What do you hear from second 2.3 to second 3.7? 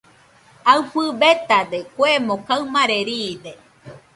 kaɨmare riide.